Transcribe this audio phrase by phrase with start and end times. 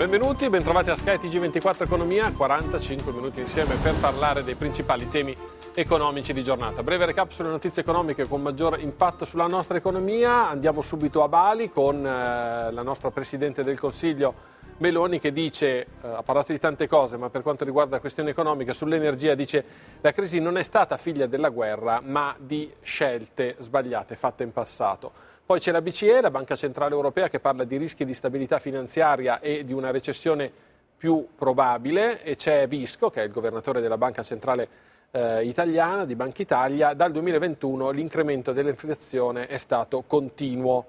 [0.00, 5.36] Benvenuti, bentrovati a Sky TG24 Economia, 45 minuti insieme per parlare dei principali temi
[5.74, 6.82] economici di giornata.
[6.82, 10.48] Breve recap sulle notizie economiche con maggior impatto sulla nostra economia.
[10.48, 14.32] Andiamo subito a Bali con eh, la nostra Presidente del Consiglio
[14.78, 18.30] Meloni che dice, eh, ha parlato di tante cose, ma per quanto riguarda la questione
[18.30, 19.62] economica, sull'energia dice
[20.00, 25.28] la crisi non è stata figlia della guerra, ma di scelte sbagliate fatte in passato.
[25.50, 29.40] Poi c'è la BCE, la Banca Centrale Europea, che parla di rischi di stabilità finanziaria
[29.40, 30.48] e di una recessione
[30.96, 34.68] più probabile e c'è Visco, che è il governatore della Banca Centrale
[35.10, 36.94] eh, Italiana, di Banca Italia.
[36.94, 40.86] Dal 2021 l'incremento dell'inflazione è stato continuo.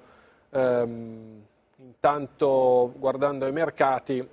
[0.52, 1.44] Ehm,
[1.78, 4.30] intanto, guardando ai mercati,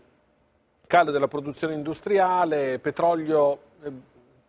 [0.86, 3.92] calo della produzione industriale, petrolio eh,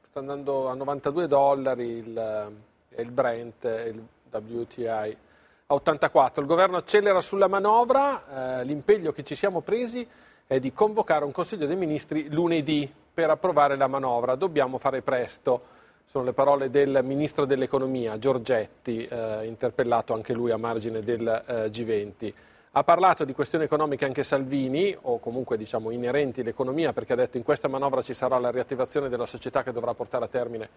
[0.02, 5.28] sta andando a 92 dollari, il, eh, il Brent, il WTI
[5.72, 6.42] a 84.
[6.42, 10.08] Il governo accelera sulla manovra, eh, l'impegno che ci siamo presi
[10.48, 14.34] è di convocare un Consiglio dei Ministri lunedì per approvare la manovra.
[14.34, 15.78] Dobbiamo fare presto.
[16.06, 21.70] Sono le parole del Ministro dell'Economia, Giorgetti, eh, interpellato anche lui a margine del eh,
[21.70, 22.34] G20.
[22.72, 27.38] Ha parlato di questioni economiche anche Salvini, o comunque diciamo inerenti all'economia, perché ha detto
[27.38, 30.70] in questa manovra ci sarà la riattivazione della società che dovrà portare a termine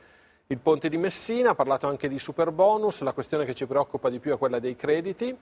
[0.46, 4.08] il ponte di Messina, ha parlato anche di super bonus, la questione che ci preoccupa
[4.08, 5.36] di più è quella dei crediti.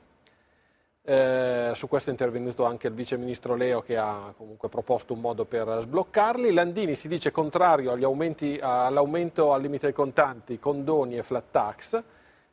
[1.03, 5.21] Eh, su questo è intervenuto anche il vice ministro Leo che ha comunque proposto un
[5.21, 6.53] modo per sbloccarli.
[6.53, 12.03] Landini si dice contrario aumenti, all'aumento al limite dei contanti, condoni e flat tax.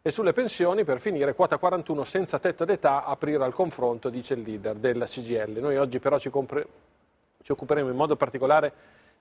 [0.07, 4.41] E sulle pensioni, per finire, quota 41 senza tetto d'età, aprire al confronto, dice il
[4.41, 5.59] leader della CGL.
[5.59, 6.65] Noi oggi però ci, compre-
[7.41, 8.71] ci occuperemo in modo particolare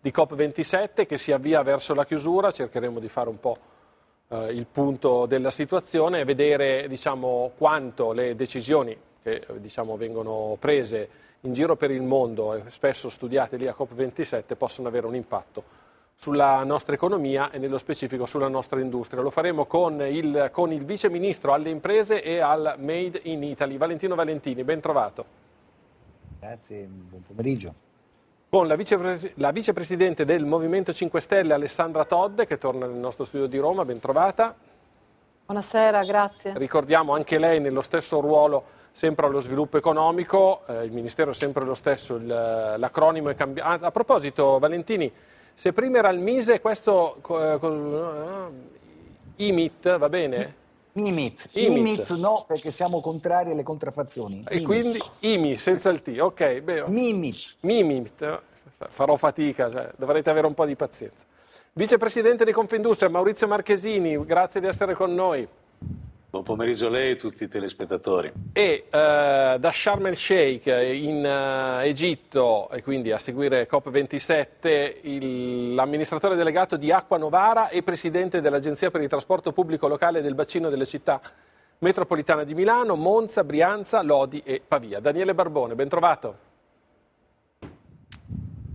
[0.00, 3.58] di COP27 che si avvia verso la chiusura, cercheremo di fare un po'
[4.28, 11.08] eh, il punto della situazione e vedere diciamo, quanto le decisioni che diciamo, vengono prese
[11.40, 15.85] in giro per il mondo e spesso studiate lì a COP27 possono avere un impatto
[16.16, 19.22] sulla nostra economia e nello specifico sulla nostra industria.
[19.22, 23.76] Lo faremo con il, con il Vice Ministro alle imprese e al Made in Italy,
[23.76, 24.64] Valentino Valentini.
[24.64, 25.24] Ben trovato.
[26.40, 27.74] Grazie, buon pomeriggio
[28.48, 33.24] con la, vicepres- la, vicepresidente del Movimento 5 Stelle Alessandra Todde che torna nel nostro
[33.24, 34.54] studio di Roma, ben trovata.
[35.44, 36.56] Buonasera, grazie.
[36.56, 41.64] Ricordiamo anche lei nello stesso ruolo sempre allo sviluppo economico, eh, il Ministero è sempre
[41.66, 43.68] lo stesso, il, l'acronimo è cambiato.
[43.68, 45.12] Ah, a proposito Valentini,
[45.58, 48.52] se prima era il Mise, questo eh, uh,
[49.36, 50.54] IMIT va bene?
[50.92, 51.48] Imit.
[51.52, 54.44] Imit no, perché siamo contrari alle contraffazioni.
[54.46, 54.66] E Mimit.
[54.66, 56.60] quindi IMI senza il T, ok.
[56.60, 57.56] Beh, Mimit.
[57.60, 58.40] Mimit,
[58.90, 61.24] farò fatica, cioè, dovrete avere un po' di pazienza.
[61.72, 65.48] Vicepresidente di Confindustria Maurizio Marchesini, grazie di essere con noi.
[66.36, 68.30] Buon pomeriggio a lei e a tutti i telespettatori.
[68.52, 75.74] E eh, da Sharm el Sheikh in uh, Egitto, e quindi a seguire COP27, il,
[75.74, 80.68] l'amministratore delegato di Acqua Novara e presidente dell'Agenzia per il trasporto pubblico locale del bacino
[80.68, 81.22] delle città
[81.78, 85.00] metropolitane di Milano, Monza, Brianza, Lodi e Pavia.
[85.00, 86.38] Daniele Barbone, ben trovato.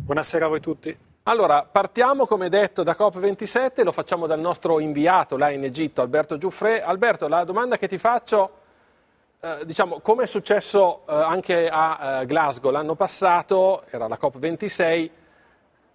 [0.03, 0.97] Buonasera a voi tutti.
[1.25, 6.39] Allora, partiamo come detto da COP27, lo facciamo dal nostro inviato là in Egitto, Alberto
[6.39, 6.81] Giuffre.
[6.81, 8.51] Alberto, la domanda che ti faccio,
[9.39, 15.09] eh, diciamo, come è successo eh, anche a eh, Glasgow l'anno passato, era la COP26,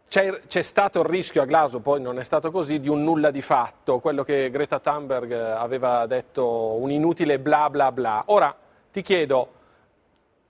[0.08, 3.32] c'è, c'è, stato il rischio a Glasgow, poi non è stato così, di un nulla
[3.32, 8.22] di fatto, quello che Greta Thunberg aveva detto un inutile bla bla bla.
[8.26, 8.54] Ora
[8.92, 9.54] ti chiedo,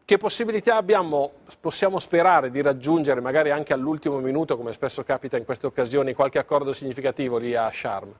[0.06, 5.44] che possibilità abbiamo, possiamo sperare di raggiungere, magari anche all'ultimo minuto, come spesso capita in
[5.44, 8.14] queste occasioni, qualche accordo significativo lì a Sharm?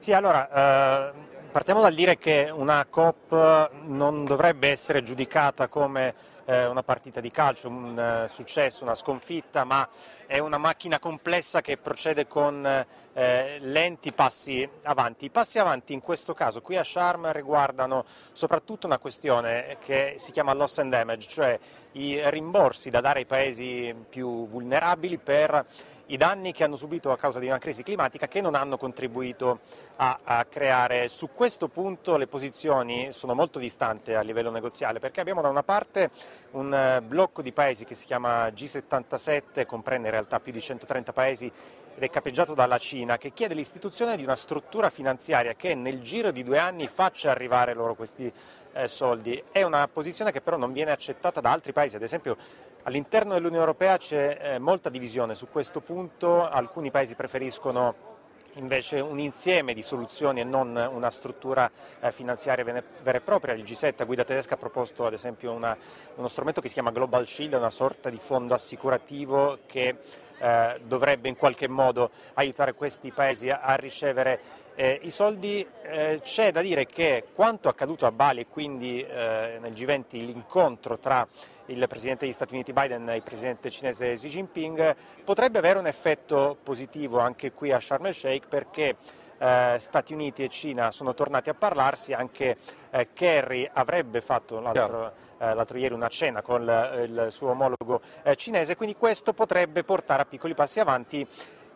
[0.00, 6.14] Sì, allora, eh, Partiamo dal dire che una COP non dovrebbe essere giudicata come
[6.46, 9.88] eh, una partita di calcio, un uh, successo, una sconfitta, ma
[10.26, 12.64] è una macchina complessa che procede con
[13.12, 15.26] eh, lenti passi avanti.
[15.26, 20.30] I passi avanti in questo caso qui a Sharm riguardano soprattutto una questione che si
[20.30, 21.58] chiama loss and damage, cioè
[21.96, 25.64] i rimborsi da dare ai paesi più vulnerabili per
[26.08, 29.60] i danni che hanno subito a causa di una crisi climatica che non hanno contribuito
[29.96, 31.08] a, a, creare.
[31.08, 35.64] Su questo punto le posizioni sono molto distanti a livello negoziale perché abbiamo da una
[35.64, 36.10] parte
[36.52, 41.12] un eh, blocco di paesi che si chiama G77, comprende in realtà più di 130
[41.12, 41.50] paesi
[41.96, 46.30] ed è capeggiato dalla Cina, che chiede l'istituzione di una struttura finanziaria che nel giro
[46.30, 48.30] di due anni faccia arrivare loro questi
[48.76, 49.42] eh, soldi.
[49.50, 52.36] È una posizione che però non viene accettata da altri paesi, ad esempio
[52.82, 58.14] all'interno dell'Unione Europea c'è eh, molta divisione su questo punto, alcuni paesi preferiscono
[58.56, 61.70] invece un insieme di soluzioni e non una struttura
[62.00, 63.54] eh, finanziaria vera e propria.
[63.54, 65.76] Il G7 a guida tedesca ha proposto ad esempio una,
[66.14, 69.96] uno strumento che si chiama Global Shield, una sorta di fondo assicurativo che
[70.38, 75.66] eh, dovrebbe in qualche modo aiutare questi paesi a, a ricevere eh, i soldi.
[75.82, 80.98] Eh, c'è da dire che quanto accaduto a Bali e quindi eh, nel G20 l'incontro
[80.98, 81.26] tra
[81.66, 84.94] il Presidente degli Stati Uniti Biden e il Presidente cinese Xi Jinping
[85.24, 88.96] potrebbe avere un effetto positivo anche qui a Sharm el Sheikh perché
[89.38, 92.56] eh, Stati Uniti e Cina sono tornati a parlarsi, anche
[92.90, 98.00] eh, Kerry avrebbe fatto l'altro, eh, l'altro, ieri una cena con il, il suo omologo
[98.22, 101.26] eh, cinese, quindi questo potrebbe portare a piccoli passi avanti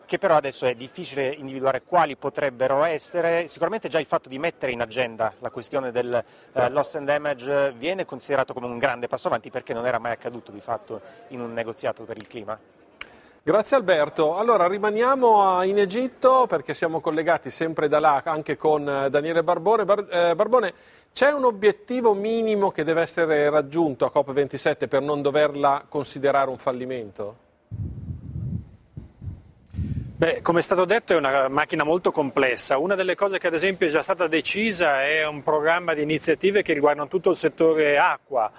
[0.05, 3.47] che però adesso è difficile individuare quali potrebbero essere.
[3.47, 6.73] Sicuramente già il fatto di mettere in agenda la questione del eh, certo.
[6.73, 10.51] loss and damage viene considerato come un grande passo avanti perché non era mai accaduto
[10.51, 12.59] di fatto in un negoziato per il clima.
[13.43, 14.37] Grazie Alberto.
[14.37, 19.83] Allora rimaniamo in Egitto perché siamo collegati sempre da là anche con eh, Daniele Barbone.
[19.83, 20.73] Bar- eh, Barbone,
[21.11, 26.57] c'è un obiettivo minimo che deve essere raggiunto a COP27 per non doverla considerare un
[26.57, 27.35] fallimento?
[30.21, 32.77] Beh, come è stato detto è una macchina molto complessa.
[32.77, 36.61] Una delle cose che ad esempio è già stata decisa è un programma di iniziative
[36.61, 38.51] che riguardano tutto il settore acqua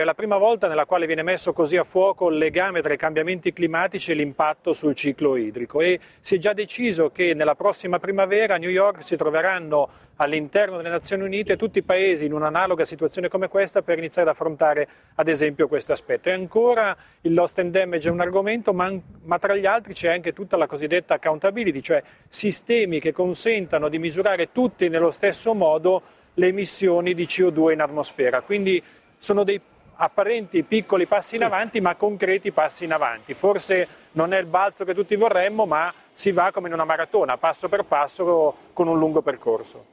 [0.00, 2.96] è la prima volta nella quale viene messo così a fuoco il legame tra i
[2.96, 7.98] cambiamenti climatici e l'impatto sul ciclo idrico e si è già deciso che nella prossima
[7.98, 12.86] primavera a New York si troveranno all'interno delle Nazioni Unite tutti i paesi in un'analoga
[12.86, 16.30] situazione come questa per iniziare ad affrontare ad esempio questo aspetto.
[16.30, 18.90] E ancora il lost and damage è un argomento, ma,
[19.24, 23.98] ma tra gli altri c'è anche tutta la cosiddetta accountability, cioè sistemi che consentano di
[23.98, 26.02] misurare tutti nello stesso modo
[26.32, 28.40] le emissioni di CO2 in atmosfera.
[28.40, 28.82] Quindi
[29.18, 29.60] sono dei
[29.96, 33.34] apparenti piccoli passi in avanti ma concreti passi in avanti.
[33.34, 37.38] Forse non è il balzo che tutti vorremmo ma si va come in una maratona,
[37.38, 39.86] passo per passo con un lungo percorso.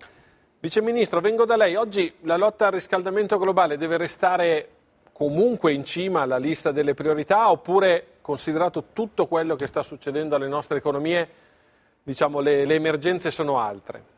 [0.59, 1.75] Vice Ministro, vengo da lei.
[1.75, 4.69] Oggi la lotta al riscaldamento globale deve restare
[5.13, 10.47] comunque in cima alla lista delle priorità oppure considerato tutto quello che sta succedendo alle
[10.47, 11.27] nostre economie,
[12.03, 14.17] diciamo, le, le emergenze sono altre?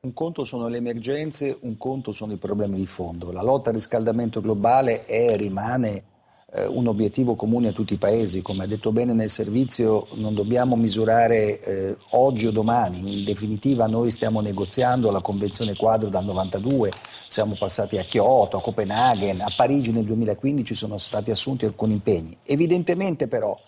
[0.00, 3.32] Un conto sono le emergenze, un conto sono i problemi di fondo.
[3.32, 6.04] La lotta al riscaldamento globale è e rimane
[6.52, 8.40] eh, un obiettivo comune a tutti i paesi.
[8.40, 13.18] Come ha detto bene nel servizio, non dobbiamo misurare eh, oggi o domani.
[13.18, 16.92] In definitiva noi stiamo negoziando la Convenzione quadro dal 92,
[17.26, 22.38] siamo passati a Kyoto, a Copenaghen, a Parigi nel 2015 sono stati assunti alcuni impegni.
[22.44, 23.58] Evidentemente però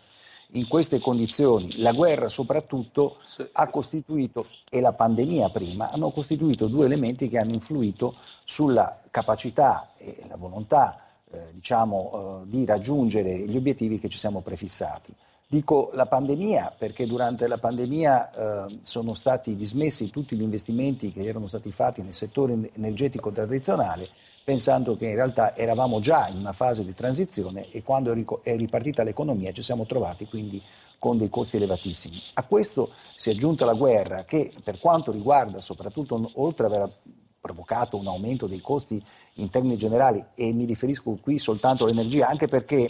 [0.52, 3.46] in queste condizioni la guerra soprattutto sì.
[3.52, 9.92] ha costituito, e la pandemia prima, hanno costituito due elementi che hanno influito sulla capacità
[9.96, 15.14] e la volontà eh, diciamo, eh, di raggiungere gli obiettivi che ci siamo prefissati.
[15.52, 18.30] Dico la pandemia perché durante la pandemia
[18.68, 24.08] eh, sono stati dismessi tutti gli investimenti che erano stati fatti nel settore energetico tradizionale
[24.44, 28.12] pensando che in realtà eravamo già in una fase di transizione e quando
[28.44, 30.62] è ripartita l'economia ci siamo trovati quindi
[31.00, 32.22] con dei costi elevatissimi.
[32.34, 36.92] A questo si è aggiunta la guerra che per quanto riguarda soprattutto oltre ad aver
[37.40, 39.04] provocato un aumento dei costi
[39.34, 42.88] in termini generali e mi riferisco qui soltanto all'energia anche perché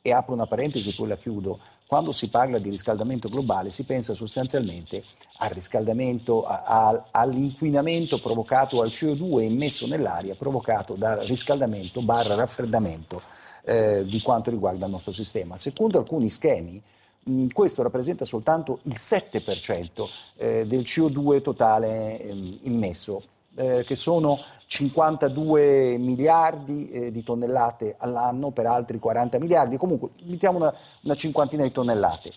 [0.00, 4.14] e apro una parentesi poi la chiudo, quando si parla di riscaldamento globale si pensa
[4.14, 5.02] sostanzialmente
[5.38, 13.20] al riscaldamento, a, a, all'inquinamento provocato al CO2 immesso nell'aria provocato dal riscaldamento barra raffreddamento
[13.64, 15.56] eh, di quanto riguarda il nostro sistema.
[15.56, 16.80] Secondo alcuni schemi
[17.24, 23.22] mh, questo rappresenta soltanto il 7% eh, del CO2 totale eh, immesso,
[23.58, 24.38] che sono
[24.68, 31.62] 52 miliardi eh, di tonnellate all'anno per altri 40 miliardi, comunque mettiamo una, una cinquantina
[31.62, 32.30] di tonnellate.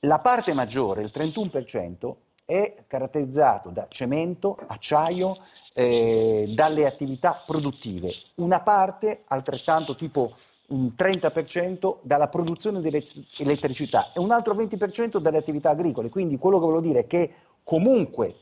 [0.00, 2.14] La parte maggiore, il 31%,
[2.46, 5.36] è caratterizzato da cemento, acciaio,
[5.74, 8.12] eh, dalle attività produttive.
[8.36, 10.32] Una parte, altrettanto tipo
[10.68, 13.06] un 30% dalla produzione di
[13.38, 16.08] elettricità e un altro 20% dalle attività agricole.
[16.08, 17.32] Quindi quello che voglio dire è che
[17.62, 18.34] comunque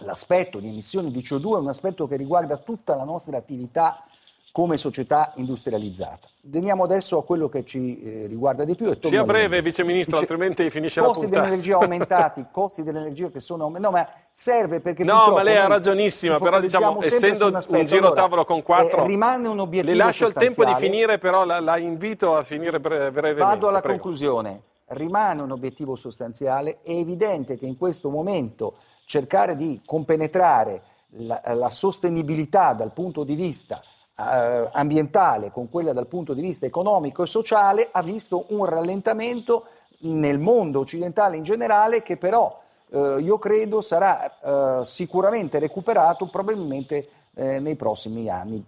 [0.00, 4.04] l'aspetto di emissioni di CO2 è un aspetto che riguarda tutta la nostra attività
[4.52, 6.28] come società industrializzata.
[6.42, 8.90] Veniamo adesso a quello che ci eh, riguarda di più.
[8.98, 11.26] Sia breve, Vice Ministro, Dice, altrimenti finisce la puntata.
[11.26, 13.94] Costi dell'energia aumentati, costi dell'energia che sono aumentati.
[13.94, 18.06] No, ma serve perché No, ma lei ha ragionissima, però diciamo, essendo un, un giro
[18.06, 19.04] allora, tavolo con quattro...
[19.04, 22.42] Eh, rimane un obiettivo Le lascio il tempo di finire, però la, la invito a
[22.42, 23.34] finire brevemente.
[23.34, 24.00] Vado alla prego.
[24.00, 24.62] conclusione.
[24.86, 26.78] Rimane un obiettivo sostanziale.
[26.82, 28.74] È evidente che in questo momento
[29.10, 30.82] cercare di compenetrare
[31.14, 33.82] la, la sostenibilità dal punto di vista
[34.16, 39.66] eh, ambientale con quella dal punto di vista economico e sociale ha visto un rallentamento
[40.02, 47.08] nel mondo occidentale in generale che però eh, io credo sarà eh, sicuramente recuperato probabilmente
[47.34, 48.64] eh, nei prossimi anni,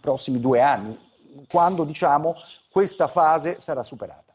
[0.00, 0.98] prossimi due anni,
[1.46, 2.36] quando diciamo
[2.70, 4.32] questa fase sarà superata.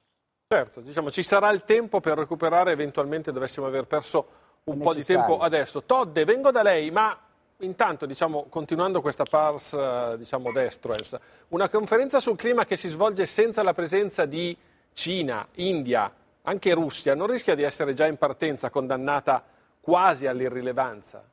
[0.47, 4.38] Certo, diciamo, ci sarà il tempo per recuperare, eventualmente dovessimo aver perso
[4.69, 5.83] un po' di tempo adesso.
[5.83, 7.17] Todde, vengo da lei, ma
[7.57, 11.17] intanto, diciamo, continuando questa pars eh, diciamo, destruens,
[11.49, 14.55] una conferenza sul clima che si svolge senza la presenza di
[14.93, 16.11] Cina, India,
[16.43, 19.43] anche Russia, non rischia di essere già in partenza condannata
[19.81, 21.23] quasi all'irrilevanza?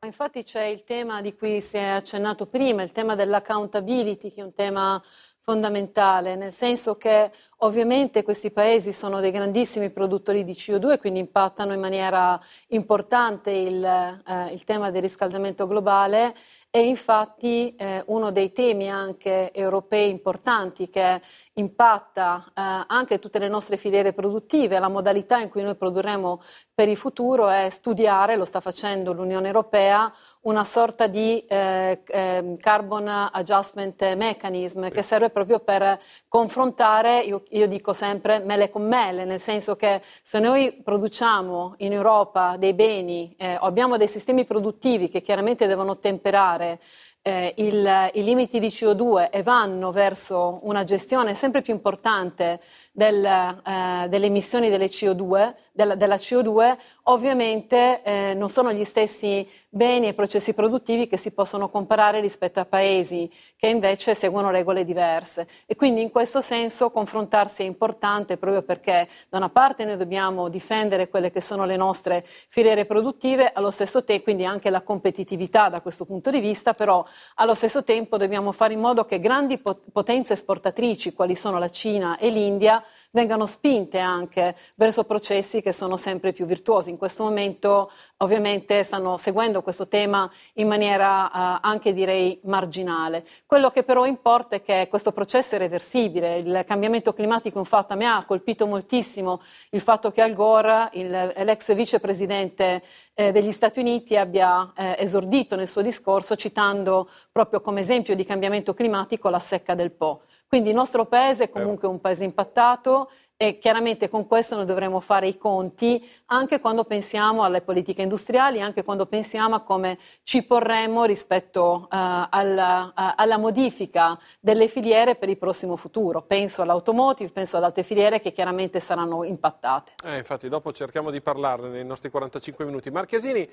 [0.00, 4.44] Infatti c'è il tema di cui si è accennato prima, il tema dell'accountability, che è
[4.44, 5.02] un tema
[5.48, 11.72] fondamentale, nel senso che ovviamente questi paesi sono dei grandissimi produttori di CO2, quindi impattano
[11.72, 12.38] in maniera
[12.68, 16.34] importante il, eh, il tema del riscaldamento globale
[16.70, 21.22] e infatti eh, uno dei temi anche europei importanti che
[21.54, 26.42] impatta eh, anche tutte le nostre filiere produttive, la modalità in cui noi produrremo
[26.74, 30.12] per il futuro è studiare, lo sta facendo l'Unione Europea,
[30.42, 37.66] una sorta di eh, eh, carbon adjustment mechanism che serve proprio per confrontare, io, io,
[37.66, 43.34] dico sempre, mele con mele, nel senso che se noi produciamo in Europa dei beni
[43.38, 46.80] eh, o abbiamo dei sistemi produttivi che chiaramente devono temperare
[47.22, 52.60] eh, il, i limiti di CO2 e vanno verso una gestione sempre più importante
[52.92, 59.48] del, eh, delle emissioni delle CO2, della, della CO2, ovviamente eh, non sono gli stessi
[59.68, 64.84] beni e processi produttivi che si possono comparare rispetto a paesi che invece seguono regole
[64.84, 65.48] diverse.
[65.66, 70.48] E quindi in questo senso confrontarsi è importante proprio perché da una parte noi dobbiamo
[70.48, 75.68] difendere quelle che sono le nostre filiere produttive, allo stesso tempo quindi anche la competitività
[75.68, 77.02] da questo punto di vista, però
[77.36, 79.60] allo stesso tempo dobbiamo fare in modo che grandi
[79.92, 85.96] potenze esportatrici, quali sono la Cina e l'India, vengano spinte anche verso processi che sono
[85.96, 86.90] sempre più virtuosi.
[86.90, 93.24] In questo momento ovviamente stanno seguendo questo tema in maniera eh, anche direi marginale.
[93.46, 97.66] Quello che però importa è che questo processo è reversibile, il cambiamento climatico è un
[97.70, 102.82] a me ha colpito moltissimo il fatto che Al Gore, il, l'ex vicepresidente
[103.14, 106.97] eh, degli Stati Uniti, abbia eh, esordito nel suo discorso citando
[107.30, 110.22] proprio come esempio di cambiamento climatico la secca del Po.
[110.48, 114.98] Quindi il nostro paese è comunque un paese impattato e chiaramente con questo noi dovremo
[114.98, 120.42] fare i conti anche quando pensiamo alle politiche industriali, anche quando pensiamo a come ci
[120.44, 126.22] porremo rispetto uh, alla, uh, alla, modifica delle filiere per il prossimo futuro.
[126.22, 129.92] Penso all'automotive, penso ad altre filiere che chiaramente saranno impattate.
[130.02, 132.90] Eh, infatti dopo cerchiamo di parlarne nei nostri 45 minuti.
[132.90, 133.48] Marchesini,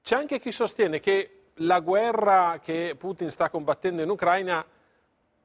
[0.00, 4.64] c'è anche chi sostiene che la guerra che Putin sta combattendo in Ucraina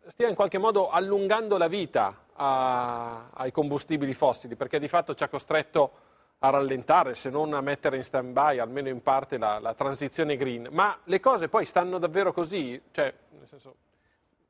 [0.08, 5.24] stia in qualche modo allungando la vita a, ai combustibili fossili, perché di fatto ci
[5.24, 5.92] ha costretto
[6.40, 10.70] a rallentare, se non a mettere in stand-by, almeno in parte, la, la transizione green.
[10.72, 12.82] Ma le cose poi stanno davvero così?
[12.92, 13.14] Cioè,
[13.44, 13.76] senso...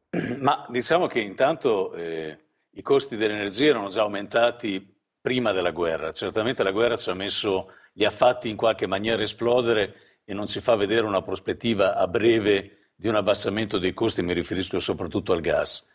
[0.39, 2.37] Ma diciamo che intanto eh,
[2.71, 6.13] i costi dell'energia erano già aumentati prima della guerra.
[6.13, 10.47] Certamente la guerra ci ha messo, li ha fatti in qualche maniera esplodere e non
[10.47, 15.33] ci fa vedere una prospettiva a breve di un abbassamento dei costi, mi riferisco soprattutto
[15.33, 15.87] al gas.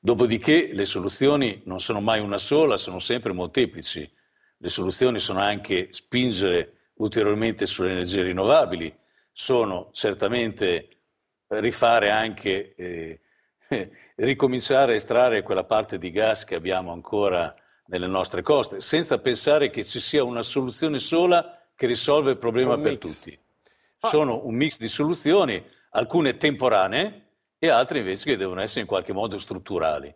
[0.00, 4.10] Dopodiché le soluzioni non sono mai una sola, sono sempre molteplici.
[4.56, 8.92] Le soluzioni sono anche spingere ulteriormente sulle energie rinnovabili,
[9.32, 10.88] sono certamente
[11.48, 13.20] rifare anche, eh,
[14.16, 17.54] ricominciare a estrarre quella parte di gas che abbiamo ancora
[17.86, 22.78] nelle nostre coste, senza pensare che ci sia una soluzione sola che risolve il problema
[22.78, 23.38] per tutti.
[24.08, 27.26] Sono un mix di soluzioni alcune temporanee
[27.58, 30.12] e altre invece che devono essere in qualche modo strutturali.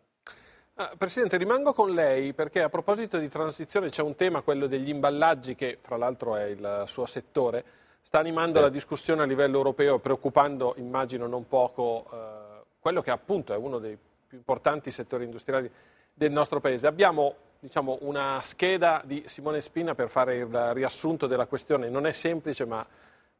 [0.74, 4.88] Ah, Presidente, rimango con lei perché a proposito di transizione c'è un tema, quello degli
[4.88, 7.64] imballaggi, che fra l'altro è il suo settore,
[8.02, 13.54] sta animando la discussione a livello europeo, preoccupando, immagino, non poco eh, quello che appunto
[13.54, 15.70] è uno dei più importanti settori industriali
[16.12, 16.88] del nostro Paese.
[16.88, 21.88] Abbiamo diciamo, una scheda di Simone Spina per fare il riassunto della questione.
[21.88, 22.84] Non è semplice, ma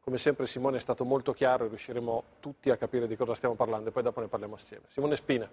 [0.07, 3.55] come sempre Simone è stato molto chiaro e riusciremo tutti a capire di cosa stiamo
[3.55, 4.85] parlando e poi dopo ne parliamo assieme.
[4.87, 5.49] Simone Spina.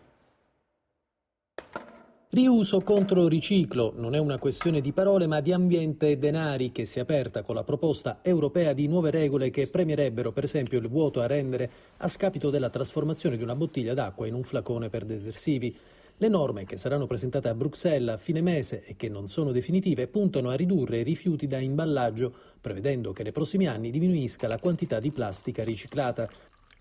[2.31, 6.85] Riuso contro riciclo non è una questione di parole ma di ambiente e denari che
[6.85, 10.89] si è aperta con la proposta europea di nuove regole che premierebbero per esempio il
[10.89, 15.05] vuoto a rendere a scapito della trasformazione di una bottiglia d'acqua in un flacone per
[15.05, 15.77] detersivi.
[16.19, 20.07] Le norme che saranno presentate a Bruxelles a fine mese e che non sono definitive
[20.07, 25.01] puntano a ridurre i rifiuti da imballaggio, prevedendo che nei prossimi anni diminuisca la quantità
[25.01, 26.31] di plastica riciclata.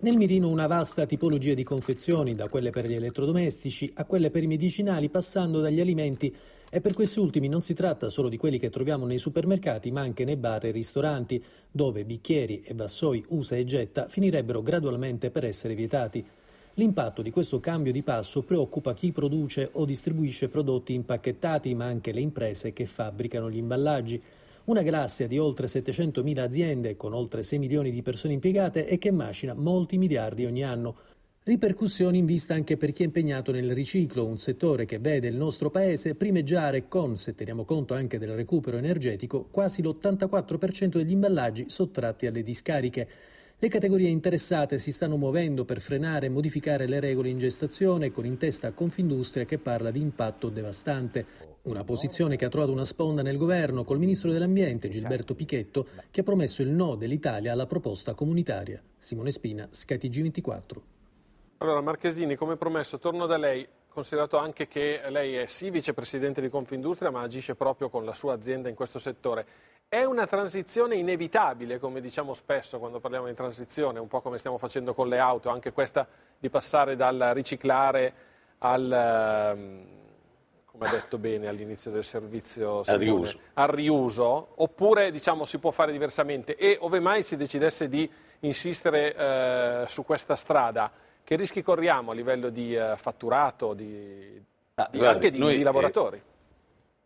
[0.01, 4.43] Nel mirino una vasta tipologia di confezioni, da quelle per gli elettrodomestici a quelle per
[4.43, 6.33] i medicinali, passando dagli alimenti.
[6.69, 10.01] E per questi ultimi non si tratta solo di quelli che troviamo nei supermercati, ma
[10.01, 15.43] anche nei bar e ristoranti, dove bicchieri e vassoi usa e getta finirebbero gradualmente per
[15.43, 16.23] essere vietati.
[16.75, 22.11] L'impatto di questo cambio di passo preoccupa chi produce o distribuisce prodotti impacchettati, ma anche
[22.11, 24.19] le imprese che fabbricano gli imballaggi.
[24.65, 29.11] Una galassia di oltre 700.000 aziende con oltre 6 milioni di persone impiegate e che
[29.11, 30.95] macina molti miliardi ogni anno.
[31.43, 35.35] Ripercussioni in vista anche per chi è impegnato nel riciclo, un settore che vede il
[35.35, 41.65] nostro paese primeggiare con, se teniamo conto anche del recupero energetico, quasi l'84% degli imballaggi
[41.67, 43.07] sottratti alle discariche.
[43.63, 48.25] Le categorie interessate si stanno muovendo per frenare e modificare le regole in gestazione con
[48.25, 51.25] in testa Confindustria che parla di impatto devastante.
[51.61, 56.19] Una posizione che ha trovato una sponda nel governo col ministro dell'Ambiente Gilberto Pichetto che
[56.19, 58.83] ha promesso il no dell'Italia alla proposta comunitaria.
[58.97, 60.83] Simone Spina, SkyTG 24.
[61.59, 66.49] Allora Marchesini, come promesso, torno da lei, considerato anche che lei è sì vicepresidente di
[66.49, 69.45] Confindustria ma agisce proprio con la sua azienda in questo settore.
[69.93, 74.57] È una transizione inevitabile, come diciamo spesso quando parliamo di transizione, un po' come stiamo
[74.57, 76.07] facendo con le auto, anche questa
[76.39, 78.13] di passare dal riciclare
[78.57, 79.77] al
[80.65, 83.39] come ha detto bene all'inizio del servizio Simone, al, riuso.
[83.53, 89.15] al riuso, oppure diciamo, si può fare diversamente e ove mai si decidesse di insistere
[89.15, 90.91] eh, su questa strada,
[91.23, 95.57] che rischi corriamo a livello di eh, fatturato, di, ah, di, guardi, anche di, noi,
[95.57, 96.17] di lavoratori?
[96.17, 96.32] Eh,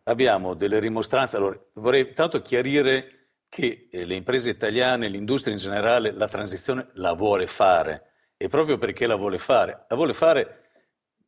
[0.08, 3.18] abbiamo delle rimostranze, allora, vorrei tanto chiarire
[3.48, 8.04] che eh, le imprese italiane, l'industria in generale, la transizione la vuole fare
[8.36, 10.66] e proprio perché la vuole fare, la vuole fare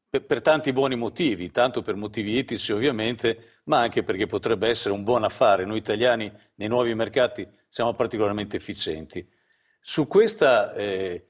[0.09, 4.95] per, per, tanti buoni motivi, tanto per motivi etici ovviamente, ma anche perché potrebbe essere
[4.95, 5.64] un buon affare.
[5.64, 9.27] Noi italiani nei nuovi mercati siamo particolarmente efficienti.
[9.81, 11.27] Su questo eh,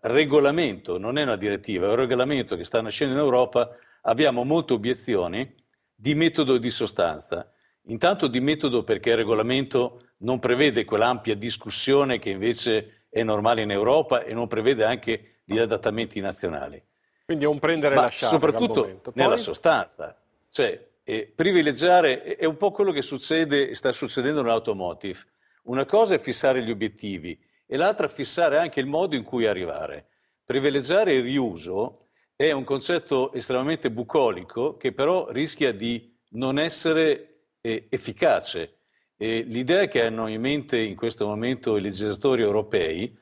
[0.00, 3.68] regolamento, non è una direttiva, è un regolamento che sta nascendo in Europa,
[4.02, 5.62] abbiamo molte obiezioni
[5.94, 7.50] di metodo e di sostanza.
[7.86, 13.70] Intanto di metodo perché il regolamento non prevede quell'ampia discussione che invece è normale in
[13.70, 16.82] Europa e non prevede anche gli adattamenti nazionali.
[17.24, 18.32] Quindi è un prendere e lasciare.
[18.32, 19.12] Soprattutto Poi...
[19.14, 20.18] nella sostanza.
[20.48, 25.18] Cioè, eh, privilegiare è un po' quello che succede e sta succedendo nell'automotive.
[25.64, 30.06] Una cosa è fissare gli obiettivi e l'altra fissare anche il modo in cui arrivare.
[30.44, 32.03] Privilegiare il riuso
[32.36, 38.78] è un concetto estremamente bucolico che però rischia di non essere eh, efficace.
[39.16, 43.16] E l'idea che hanno in mente in questo momento i legislatori europei,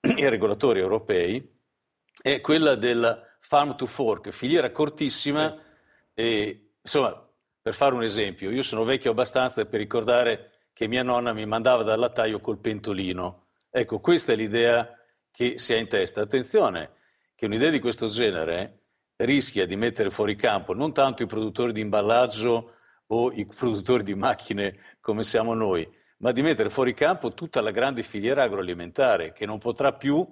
[0.00, 1.54] i regolatori europei,
[2.20, 5.56] è quella del farm to fork, filiera cortissima
[6.12, 7.24] e insomma,
[7.62, 11.82] per fare un esempio, io sono vecchio abbastanza per ricordare che mia nonna mi mandava
[11.82, 13.46] dal lattaio col pentolino.
[13.70, 14.90] Ecco, questa è l'idea
[15.30, 16.22] che si ha in testa.
[16.22, 16.90] Attenzione,
[17.36, 21.80] che un'idea di questo genere rischia di mettere fuori campo non tanto i produttori di
[21.80, 22.72] imballaggio
[23.08, 27.70] o i produttori di macchine come siamo noi, ma di mettere fuori campo tutta la
[27.70, 30.26] grande filiera agroalimentare che non potrà più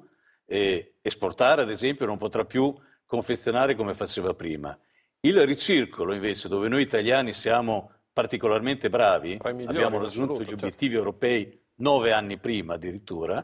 [0.46, 4.76] eh, esportare, ad esempio, non potrà più confezionare come faceva prima.
[5.20, 10.54] Il ricircolo, invece, dove noi italiani siamo particolarmente bravi, abbiamo raggiunto gli certo.
[10.54, 11.08] obiettivi certo.
[11.08, 13.36] europei nove anni prima addirittura,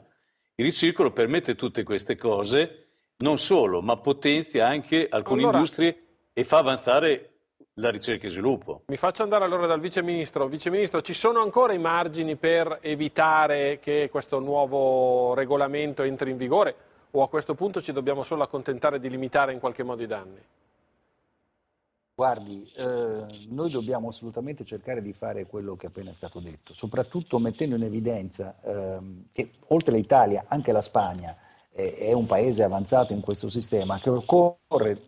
[0.54, 2.89] il ricircolo permette tutte queste cose,
[3.20, 5.96] non solo, ma potenzia anche alcune allora, industrie
[6.32, 7.26] e fa avanzare
[7.74, 8.82] la ricerca e sviluppo.
[8.86, 10.46] Mi faccio andare allora dal Vice Ministro.
[10.48, 16.36] Vice Ministro, ci sono ancora i margini per evitare che questo nuovo regolamento entri in
[16.36, 16.88] vigore?
[17.12, 20.40] o a questo punto ci dobbiamo solo accontentare di limitare in qualche modo i danni?
[22.14, 27.38] Guardi, eh, noi dobbiamo assolutamente cercare di fare quello che è appena stato detto, soprattutto
[27.38, 29.00] mettendo in evidenza eh,
[29.32, 31.34] che oltre l'Italia anche la Spagna
[31.72, 35.02] è, un paese avanzato in questo sistema, che occorre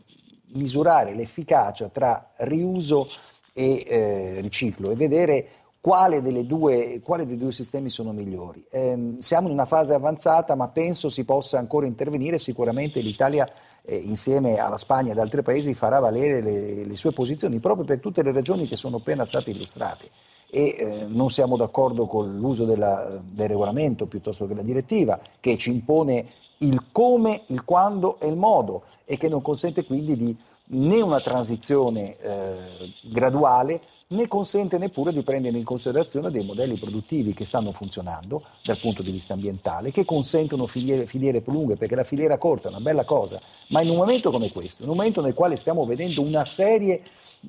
[0.55, 3.09] misurare l'efficacia tra riuso
[3.53, 5.49] e eh, riciclo e vedere
[5.83, 8.65] quale, due, quale, dei due sistemi sono migliori.
[8.71, 12.39] Eh, siamo in una fase avanzata, ma penso si possa ancora intervenire.
[12.39, 13.51] Sicuramente l'Italia,
[13.83, 17.85] eh, insieme alla Spagna e ad altri paesi, farà valere le, le, sue posizioni proprio
[17.85, 20.09] per tutte le ragioni che sono appena state illustrate.
[20.55, 25.57] E eh, non siamo d'accordo con l'uso della, del regolamento piuttosto che la direttiva, che
[25.57, 26.27] ci impone
[26.59, 31.21] il come, il quando e il modo e che non consente quindi di né una
[31.21, 32.57] transizione eh,
[33.03, 38.77] graduale né consente neppure di prendere in considerazione dei modelli produttivi che stanno funzionando dal
[38.77, 42.71] punto di vista ambientale, che consentono filiere, filiere più lunghe, perché la filiera corta è
[42.71, 45.85] una bella cosa, ma in un momento come questo, in un momento nel quale stiamo
[45.87, 47.03] vedendo una serie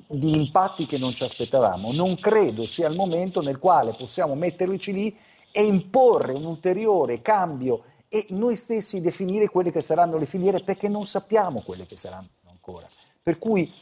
[0.06, 4.92] di impatti che non ci aspettavamo, non credo sia il momento nel quale possiamo metterci
[4.92, 5.16] lì
[5.52, 10.88] e imporre un ulteriore cambio e noi stessi definire quelle che saranno le filiere perché
[10.88, 12.88] non sappiamo quelle che saranno ancora.
[13.22, 13.72] Per cui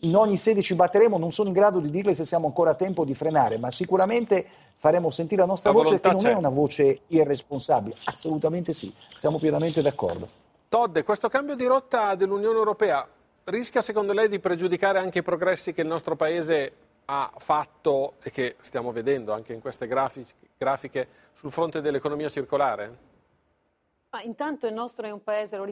[0.00, 2.74] in ogni sede ci batteremo, non sono in grado di dirle se siamo ancora a
[2.74, 6.30] tempo di frenare, ma sicuramente faremo sentire la nostra la voce che non c'è.
[6.32, 10.28] è una voce irresponsabile, assolutamente sì, siamo pienamente d'accordo.
[10.68, 13.08] Todd, questo cambio di rotta dell'Unione Europea
[13.46, 16.72] rischia secondo lei di pregiudicare anche i progressi che il nostro Paese
[17.06, 23.14] ha fatto e che stiamo vedendo anche in queste grafiche sul fronte dell'economia circolare?
[24.10, 25.64] Ma intanto il nostro è un paese, lo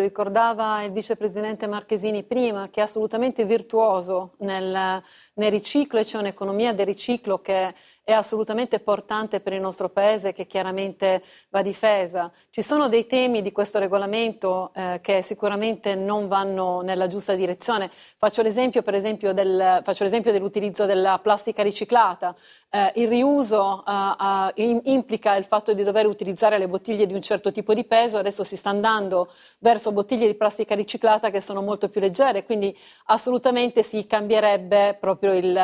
[0.00, 5.02] ricordava il vicepresidente Marchesini prima, che è assolutamente virtuoso nel,
[5.34, 7.72] nel riciclo e c'è un'economia del riciclo che
[8.10, 12.30] è assolutamente portante per il nostro paese che chiaramente va difesa.
[12.50, 17.90] Ci sono dei temi di questo regolamento eh, che sicuramente non vanno nella giusta direzione.
[18.18, 22.34] Faccio l'esempio, esempio, del, faccio l'esempio dell'utilizzo della plastica riciclata.
[22.68, 27.22] Eh, il riuso eh, in, implica il fatto di dover utilizzare le bottiglie di un
[27.22, 31.62] certo tipo di peso, adesso si sta andando verso bottiglie di plastica riciclata che sono
[31.62, 35.56] molto più leggere, quindi assolutamente si cambierebbe proprio il,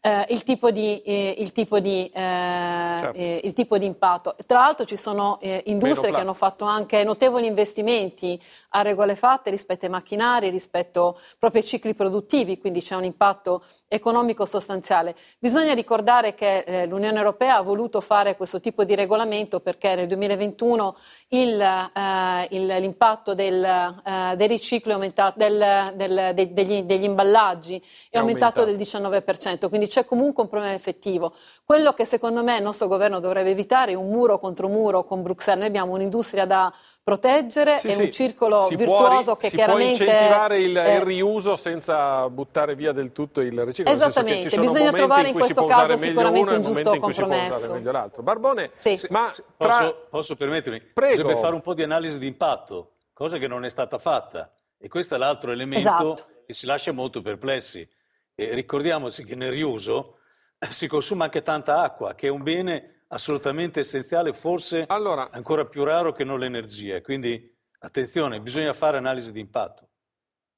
[0.00, 3.18] eh, il tipo di, eh, il tipo di di, eh, certo.
[3.18, 4.36] eh, il tipo di impatto.
[4.46, 9.50] Tra l'altro ci sono eh, industrie che hanno fatto anche notevoli investimenti a regole fatte
[9.50, 15.16] rispetto ai macchinari, rispetto proprio ai cicli produttivi, quindi c'è un impatto economico sostanziale.
[15.38, 20.06] Bisogna ricordare che eh, l'Unione Europea ha voluto fare questo tipo di regolamento perché nel
[20.06, 20.96] 2021
[21.28, 27.02] il, eh, il, l'impatto del, eh, del riciclo è aumentato, del, del, de, degli, degli,
[27.02, 31.34] imballaggi è, è aumentato, aumentato del 19%, quindi c'è comunque un problema effettivo.
[31.64, 35.22] Quello che secondo me il nostro governo dovrebbe evitare è un muro contro muro con
[35.22, 35.58] Bruxelles.
[35.60, 38.02] Noi abbiamo un'industria da proteggere sì, e sì.
[38.02, 39.94] un circolo si virtuoso che si chiaramente...
[39.94, 43.92] Si può incentivare il, eh, il, riuso senza buttare via del tutto il riciclo.
[43.92, 47.80] Esattamente, bisogna trovare in, in questo caso sicuramente un giusto compromesso.
[48.20, 48.98] Barbone, sì.
[49.08, 49.78] ma tra...
[49.78, 50.80] posso, posso permettermi?
[50.92, 51.16] Prego.
[51.16, 54.50] Bisogna fare un po' di analisi di impatto, cosa che non è stata fatta.
[54.78, 56.26] E questo è l'altro elemento esatto.
[56.46, 57.86] che si lascia molto perplessi.
[58.34, 60.19] E ricordiamoci che nel riuso
[60.68, 65.84] si consuma anche tanta acqua, che è un bene assolutamente essenziale, forse allora, ancora più
[65.84, 67.00] raro che non l'energia.
[67.00, 69.89] Quindi attenzione, bisogna fare analisi di impatto.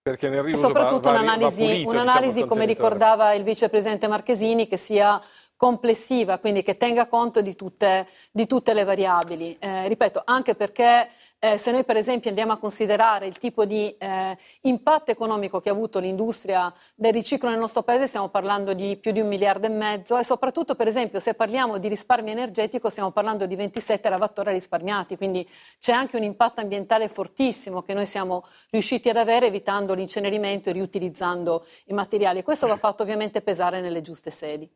[0.03, 4.09] Perché nel riuso e soprattutto va, va, un'analisi, pulito, un'analisi diciamo, come ricordava il vicepresidente
[4.09, 5.21] Marchesini, che sia
[5.63, 9.57] complessiva, quindi che tenga conto di tutte, di tutte le variabili.
[9.61, 13.93] Eh, ripeto, anche perché eh, se noi per esempio andiamo a considerare il tipo di
[13.99, 18.97] eh, impatto economico che ha avuto l'industria del riciclo nel nostro paese, stiamo parlando di
[18.97, 20.17] più di un miliardo e mezzo.
[20.19, 25.17] E soprattutto per esempio se parliamo di risparmio energetico stiamo parlando di 27 terawattora risparmiati,
[25.17, 25.49] quindi
[25.81, 30.73] c'è anche un impatto ambientale fortissimo che noi siamo riusciti ad avere evitando l'incenerimento e
[30.73, 32.43] riutilizzando i materiali.
[32.43, 34.71] Questo va fatto ovviamente pesare nelle giuste sedi.